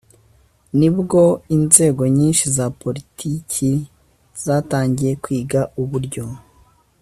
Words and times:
nibwo 0.79 1.21
inzego 1.55 2.03
nyinshi 2.17 2.45
za 2.57 2.65
politiki 2.81 3.69
zatangiye 4.43 5.11
kwiga 5.23 5.61
uburyo 5.81 6.25